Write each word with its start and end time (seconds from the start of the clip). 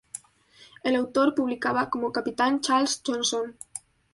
El 0.83 0.95
autor 0.95 1.35
publicaba 1.35 1.91
como 1.91 2.11
Capitán 2.11 2.59
Charles 2.61 3.03
Johnson. 3.05 3.55